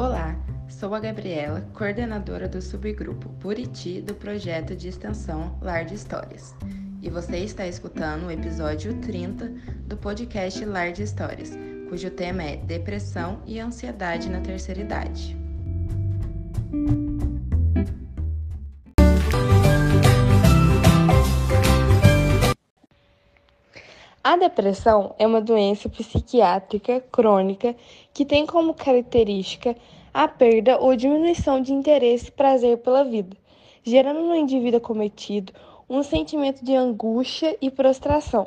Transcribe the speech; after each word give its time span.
Olá, 0.00 0.34
sou 0.66 0.94
a 0.94 0.98
Gabriela, 0.98 1.60
coordenadora 1.74 2.48
do 2.48 2.62
subgrupo 2.62 3.28
Buriti 3.28 4.00
do 4.00 4.14
projeto 4.14 4.74
de 4.74 4.88
extensão 4.88 5.58
Lar 5.60 5.84
de 5.84 5.94
Histórias. 5.94 6.54
E 7.02 7.10
você 7.10 7.36
está 7.36 7.66
escutando 7.66 8.24
o 8.24 8.30
episódio 8.30 8.94
30 9.02 9.52
do 9.86 9.98
podcast 9.98 10.64
Lar 10.64 10.90
de 10.90 11.02
Histórias, 11.02 11.50
cujo 11.90 12.10
tema 12.10 12.42
é 12.44 12.56
Depressão 12.56 13.42
e 13.46 13.60
Ansiedade 13.60 14.30
na 14.30 14.40
Terceira 14.40 14.80
Idade. 14.80 15.36
A 24.22 24.36
depressão 24.36 25.14
é 25.18 25.26
uma 25.26 25.40
doença 25.40 25.88
psiquiátrica 25.88 27.00
crônica 27.10 27.74
que 28.12 28.26
tem 28.26 28.44
como 28.44 28.74
característica 28.74 29.74
a 30.12 30.28
perda 30.28 30.78
ou 30.78 30.94
diminuição 30.94 31.58
de 31.58 31.72
interesse 31.72 32.28
e 32.28 32.30
prazer 32.30 32.76
pela 32.78 33.02
vida, 33.02 33.34
gerando 33.82 34.20
no 34.20 34.34
indivíduo 34.34 34.76
acometido 34.76 35.54
um 35.88 36.02
sentimento 36.02 36.62
de 36.62 36.76
angústia 36.76 37.56
e 37.62 37.70
prostração. 37.70 38.46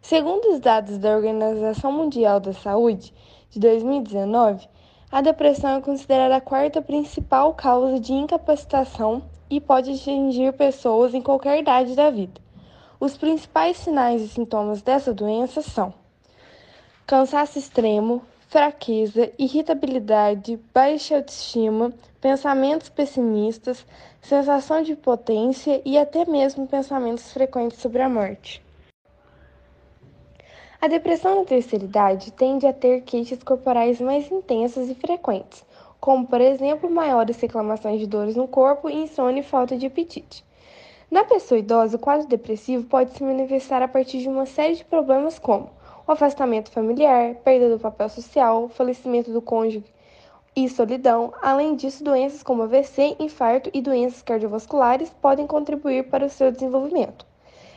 Segundo 0.00 0.54
os 0.54 0.58
dados 0.58 0.96
da 0.96 1.14
Organização 1.14 1.92
Mundial 1.92 2.40
da 2.40 2.54
Saúde 2.54 3.12
de 3.50 3.60
2019, 3.60 4.66
a 5.12 5.20
depressão 5.20 5.76
é 5.76 5.80
considerada 5.82 6.36
a 6.36 6.40
quarta 6.40 6.80
principal 6.80 7.52
causa 7.52 8.00
de 8.00 8.14
incapacitação 8.14 9.22
e 9.50 9.60
pode 9.60 9.90
atingir 9.90 10.50
pessoas 10.54 11.12
em 11.12 11.20
qualquer 11.20 11.58
idade 11.58 11.94
da 11.94 12.08
vida. 12.08 12.47
Os 13.00 13.16
principais 13.16 13.76
sinais 13.76 14.20
e 14.20 14.28
sintomas 14.28 14.82
dessa 14.82 15.14
doença 15.14 15.62
são 15.62 15.94
cansaço 17.06 17.56
extremo, 17.56 18.22
fraqueza, 18.48 19.30
irritabilidade, 19.38 20.58
baixa 20.74 21.16
autoestima, 21.16 21.92
pensamentos 22.20 22.88
pessimistas, 22.88 23.86
sensação 24.20 24.82
de 24.82 24.92
impotência 24.92 25.80
e 25.84 25.96
até 25.96 26.24
mesmo 26.24 26.66
pensamentos 26.66 27.32
frequentes 27.32 27.78
sobre 27.78 28.02
a 28.02 28.08
morte. 28.08 28.60
A 30.80 30.88
depressão 30.88 31.36
na 31.36 31.44
terceira 31.44 31.84
idade 31.84 32.32
tende 32.32 32.66
a 32.66 32.72
ter 32.72 33.02
queixas 33.02 33.44
corporais 33.44 34.00
mais 34.00 34.28
intensas 34.28 34.90
e 34.90 34.94
frequentes, 34.96 35.64
como, 36.00 36.26
por 36.26 36.40
exemplo, 36.40 36.90
maiores 36.90 37.40
reclamações 37.40 38.00
de 38.00 38.08
dores 38.08 38.34
no 38.34 38.48
corpo, 38.48 38.90
insônia 38.90 39.40
e 39.40 39.44
falta 39.44 39.76
de 39.76 39.86
apetite. 39.86 40.44
Na 41.10 41.24
pessoa 41.24 41.58
idosa, 41.58 41.96
o 41.96 41.98
quadro 41.98 42.26
depressivo 42.26 42.84
pode 42.84 43.12
se 43.12 43.24
manifestar 43.24 43.80
a 43.80 43.88
partir 43.88 44.18
de 44.18 44.28
uma 44.28 44.44
série 44.44 44.76
de 44.76 44.84
problemas 44.84 45.38
como 45.38 45.70
o 46.06 46.12
afastamento 46.12 46.70
familiar, 46.70 47.34
perda 47.36 47.70
do 47.70 47.80
papel 47.80 48.10
social, 48.10 48.68
falecimento 48.68 49.32
do 49.32 49.40
cônjuge 49.40 49.86
e 50.54 50.68
solidão. 50.68 51.32
Além 51.40 51.74
disso, 51.76 52.04
doenças 52.04 52.42
como 52.42 52.62
AVC, 52.62 53.16
infarto 53.18 53.70
e 53.72 53.80
doenças 53.80 54.20
cardiovasculares 54.20 55.08
podem 55.08 55.46
contribuir 55.46 56.10
para 56.10 56.26
o 56.26 56.30
seu 56.30 56.52
desenvolvimento. 56.52 57.24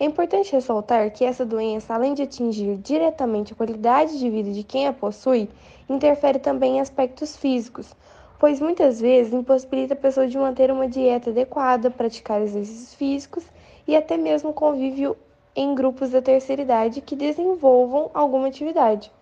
É 0.00 0.04
importante 0.04 0.50
ressaltar 0.50 1.12
que 1.12 1.24
essa 1.24 1.46
doença, 1.46 1.94
além 1.94 2.14
de 2.14 2.22
atingir 2.22 2.76
diretamente 2.78 3.52
a 3.52 3.56
qualidade 3.56 4.18
de 4.18 4.28
vida 4.28 4.50
de 4.50 4.64
quem 4.64 4.88
a 4.88 4.92
possui, 4.92 5.48
interfere 5.88 6.40
também 6.40 6.78
em 6.78 6.80
aspectos 6.80 7.36
físicos, 7.36 7.94
pois 8.42 8.58
muitas 8.58 9.00
vezes 9.00 9.32
impossibilita 9.32 9.94
a 9.94 9.96
pessoa 9.96 10.26
de 10.26 10.36
manter 10.36 10.68
uma 10.68 10.88
dieta 10.88 11.30
adequada, 11.30 11.92
praticar 11.92 12.42
exercícios 12.42 12.92
físicos 12.92 13.44
e 13.86 13.94
até 13.94 14.16
mesmo 14.16 14.52
convívio 14.52 15.16
em 15.54 15.76
grupos 15.76 16.10
da 16.10 16.20
terceira 16.20 16.62
idade 16.62 17.00
que 17.00 17.14
desenvolvam 17.14 18.10
alguma 18.12 18.48
atividade. 18.48 19.12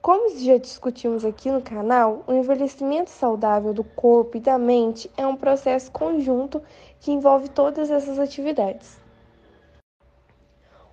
Como 0.00 0.34
já 0.38 0.56
discutimos 0.56 1.26
aqui 1.26 1.50
no 1.50 1.60
canal, 1.60 2.24
o 2.26 2.32
envelhecimento 2.32 3.10
saudável 3.10 3.74
do 3.74 3.84
corpo 3.84 4.38
e 4.38 4.40
da 4.40 4.56
mente 4.56 5.10
é 5.14 5.26
um 5.26 5.36
processo 5.36 5.92
conjunto 5.92 6.62
que 7.00 7.12
envolve 7.12 7.50
todas 7.50 7.90
essas 7.90 8.18
atividades. 8.18 8.98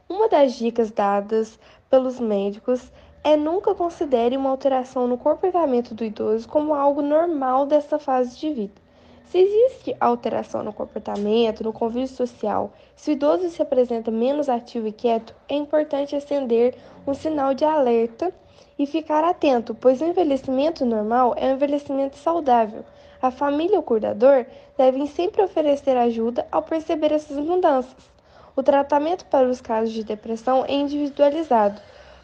Uma 0.10 0.28
das 0.28 0.56
dicas 0.56 0.92
dadas 0.92 1.58
pelos 1.90 2.20
médicos 2.20 2.92
é 3.24 3.38
nunca 3.38 3.76
considere 3.76 4.36
uma 4.36 4.50
alteração 4.50 5.08
no 5.08 5.18
comportamento 5.18 5.94
do 5.94 6.04
idoso 6.04 6.48
como 6.48 6.74
algo 6.74 7.02
normal 7.02 7.68
dessa 7.68 8.00
fase 8.00 8.38
de 8.38 8.52
vida. 8.52 8.82
Se 9.26 9.38
existe 9.38 9.96
alteração 10.00 10.64
no 10.64 10.74
comportamento, 10.74 11.64
no 11.64 11.72
convívio 11.72 12.08
social, 12.08 12.74
se 12.96 13.12
o 13.12 13.14
idoso 13.14 13.50
se 13.50 13.62
apresenta 13.62 14.12
menos 14.12 14.50
ativo 14.50 14.88
e 14.88 14.92
quieto, 14.92 15.36
é 15.48 15.56
importante 15.56 16.16
acender 16.16 16.76
um 17.08 17.14
sinal 17.14 17.54
de 17.54 17.64
alerta 17.64 18.34
e 18.78 18.86
ficar 18.86 19.24
atento, 19.24 19.76
pois 19.76 20.02
o 20.02 20.06
envelhecimento 20.06 20.84
normal 20.84 21.34
é 21.38 21.46
um 21.46 21.54
envelhecimento 21.54 22.18
saudável. 22.18 22.84
A 23.22 23.30
família 23.30 23.76
e 23.76 23.80
o 23.80 23.84
cuidador 23.84 24.46
devem 24.76 25.06
sempre 25.06 25.44
oferecer 25.44 25.96
ajuda 25.96 26.46
ao 26.52 26.64
perceber 26.64 27.12
essas 27.12 27.38
mudanças. 27.38 28.12
O 28.56 28.64
tratamento 28.64 29.26
para 29.26 29.48
os 29.48 29.62
casos 29.62 29.94
de 29.94 30.04
depressão 30.04 30.66
é 30.66 30.74
individualizado 30.74 31.80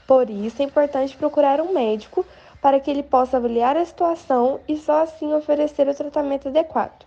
por 0.07 0.29
isso, 0.29 0.61
é 0.61 0.65
importante 0.65 1.17
procurar 1.17 1.59
um 1.59 1.73
médico 1.73 2.25
para 2.61 2.79
que 2.79 2.89
ele 2.89 3.03
possa 3.03 3.35
avaliar 3.35 3.75
a 3.75 3.85
situação 3.85 4.61
e 4.67 4.77
só 4.77 5.03
assim 5.03 5.33
oferecer 5.33 5.87
o 5.87 5.93
tratamento 5.93 6.47
adequado. 6.47 7.05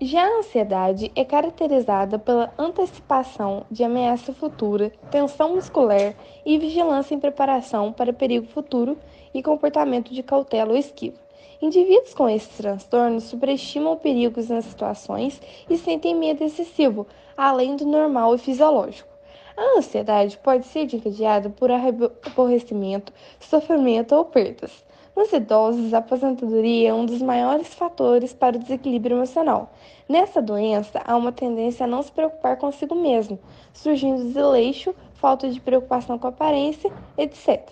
Já 0.00 0.22
a 0.22 0.38
ansiedade 0.38 1.10
é 1.16 1.24
caracterizada 1.24 2.18
pela 2.18 2.52
antecipação 2.58 3.64
de 3.70 3.82
ameaça 3.82 4.32
futura, 4.32 4.92
tensão 5.10 5.54
muscular 5.54 6.14
e 6.44 6.58
vigilância 6.58 7.14
em 7.14 7.20
preparação 7.20 7.92
para 7.92 8.12
perigo 8.12 8.46
futuro 8.46 8.96
e 9.34 9.42
comportamento 9.42 10.12
de 10.12 10.22
cautela 10.22 10.70
ou 10.70 10.76
esquiva. 10.76 11.18
Indivíduos 11.60 12.14
com 12.14 12.28
esses 12.28 12.56
transtornos 12.56 13.24
superestimam 13.24 13.96
perigos 13.96 14.48
nas 14.48 14.66
situações 14.66 15.40
e 15.68 15.76
sentem 15.76 16.14
medo 16.14 16.44
excessivo, 16.44 17.04
além 17.36 17.74
do 17.74 17.84
normal 17.84 18.36
e 18.36 18.38
fisiológico. 18.38 19.17
A 19.60 19.76
ansiedade 19.76 20.38
pode 20.38 20.66
ser 20.66 20.86
desencadeada 20.86 21.50
por 21.50 21.68
aborrecimento, 21.68 23.12
sofrimento 23.40 24.14
ou 24.14 24.24
perdas. 24.24 24.84
Nos 25.16 25.32
idosos, 25.32 25.92
a 25.92 25.98
aposentadoria 25.98 26.90
é 26.90 26.94
um 26.94 27.04
dos 27.04 27.20
maiores 27.20 27.74
fatores 27.74 28.32
para 28.32 28.54
o 28.54 28.60
desequilíbrio 28.60 29.16
emocional. 29.16 29.72
Nessa 30.08 30.40
doença, 30.40 31.02
há 31.04 31.16
uma 31.16 31.32
tendência 31.32 31.82
a 31.82 31.88
não 31.88 32.04
se 32.04 32.12
preocupar 32.12 32.56
consigo 32.56 32.94
mesmo, 32.94 33.36
surgindo 33.72 34.32
desleixo, 34.32 34.94
falta 35.14 35.50
de 35.50 35.60
preocupação 35.60 36.20
com 36.20 36.28
a 36.28 36.30
aparência, 36.30 36.92
etc. 37.16 37.68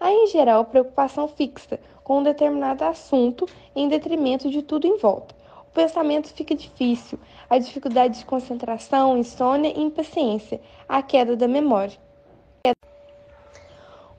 Há, 0.00 0.10
em 0.10 0.26
geral, 0.26 0.64
preocupação 0.64 1.28
fixa 1.28 1.78
com 2.02 2.18
um 2.18 2.22
determinado 2.24 2.82
assunto 2.82 3.46
em 3.76 3.88
detrimento 3.88 4.50
de 4.50 4.60
tudo 4.60 4.88
em 4.88 4.98
volta 4.98 5.37
pensamento 5.78 6.34
fica 6.34 6.56
difícil, 6.56 7.20
a 7.48 7.56
dificuldade 7.56 8.18
de 8.18 8.24
concentração, 8.24 9.16
insônia 9.16 9.72
e 9.76 9.80
impaciência, 9.80 10.60
a 10.88 11.00
queda 11.00 11.36
da 11.36 11.46
memória. 11.46 11.96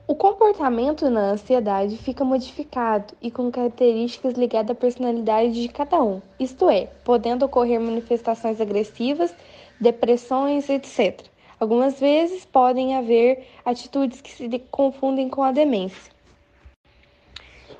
O 0.08 0.14
comportamento 0.14 1.10
na 1.10 1.32
ansiedade 1.32 1.98
fica 1.98 2.24
modificado 2.24 3.12
e 3.20 3.30
com 3.30 3.50
características 3.50 4.34
ligadas 4.34 4.70
à 4.70 4.74
personalidade 4.74 5.52
de 5.52 5.68
cada 5.68 6.02
um, 6.02 6.22
isto 6.38 6.70
é, 6.70 6.86
podendo 7.04 7.44
ocorrer 7.44 7.78
manifestações 7.78 8.58
agressivas, 8.58 9.34
depressões, 9.78 10.66
etc. 10.70 11.26
Algumas 11.60 12.00
vezes 12.00 12.46
podem 12.46 12.96
haver 12.96 13.46
atitudes 13.66 14.22
que 14.22 14.30
se 14.30 14.48
confundem 14.70 15.28
com 15.28 15.42
a 15.42 15.52
demência. 15.52 16.10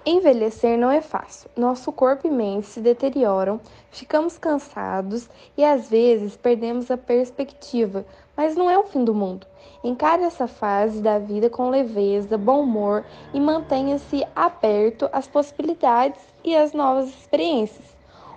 Envelhecer 0.04 0.78
não 0.78 0.90
é 0.90 1.02
fácil. 1.02 1.50
Nosso 1.54 1.92
corpo 1.92 2.26
e 2.26 2.30
mente 2.30 2.66
se 2.66 2.80
deterioram, 2.80 3.60
ficamos 3.90 4.38
cansados 4.38 5.28
e 5.58 5.62
às 5.62 5.90
vezes 5.90 6.38
perdemos 6.38 6.90
a 6.90 6.96
perspectiva, 6.96 8.06
mas 8.34 8.56
não 8.56 8.70
é 8.70 8.78
o 8.78 8.84
fim 8.84 9.04
do 9.04 9.14
mundo. 9.14 9.46
Encare 9.84 10.22
essa 10.22 10.46
fase 10.46 11.02
da 11.02 11.18
vida 11.18 11.50
com 11.50 11.68
leveza, 11.68 12.38
bom 12.38 12.62
humor 12.62 13.04
e 13.34 13.38
mantenha-se 13.38 14.26
aberto 14.34 15.06
às 15.12 15.28
possibilidades 15.28 16.22
e 16.42 16.56
às 16.56 16.72
novas 16.72 17.08
experiências. 17.08 17.84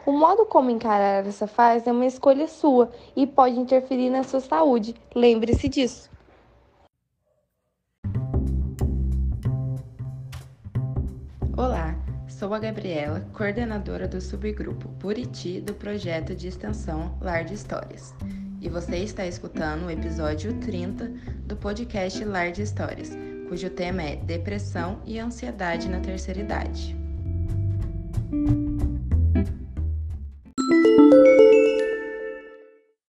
O 0.06 0.12
modo 0.12 0.45
como 0.45 0.69
encarar 0.69 1.25
essa 1.25 1.48
fase 1.48 1.88
é 1.88 1.94
uma 1.94 2.06
escolha 2.06 2.45
sua 2.50 2.92
e 3.16 3.25
pode 3.25 3.57
interferir 3.57 4.09
na 4.09 4.24
sua 4.24 4.42
saúde. 4.42 4.94
Lembre-se 5.16 5.69
disso. 5.69 6.12
Olá, 11.63 11.95
sou 12.27 12.54
a 12.54 12.60
Gabriela, 12.60 13.21
coordenadora 13.31 14.06
do 14.06 14.19
subgrupo 14.19 14.89
Buriti 15.00 15.62
do 15.62 15.74
projeto 15.74 16.36
de 16.36 16.50
extensão 16.50 17.18
Lar 17.21 17.45
de 17.45 17.54
Histórias. 17.54 18.13
E 18.60 18.68
você 18.68 18.98
está 18.98 19.25
escutando 19.25 19.86
o 19.86 19.89
episódio 19.89 20.60
30 20.60 21.10
do 21.48 21.56
podcast 21.56 22.21
Lar 22.25 22.51
de 22.51 22.63
Histórias, 22.63 23.12
cujo 23.48 23.69
tema 23.69 24.04
é 24.04 24.18
Depressão 24.18 25.00
e 25.06 25.18
Ansiedade 25.18 25.88
na 25.88 26.01
Terceira 26.01 26.42
Idade. 26.42 26.98